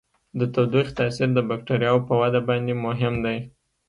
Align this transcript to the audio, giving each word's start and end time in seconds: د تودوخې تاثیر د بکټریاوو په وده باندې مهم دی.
د 0.39 0.41
تودوخې 0.53 0.93
تاثیر 0.99 1.29
د 1.33 1.39
بکټریاوو 1.49 2.05
په 2.07 2.13
وده 2.21 2.41
باندې 2.47 2.73
مهم 2.85 3.13
دی. 3.25 3.37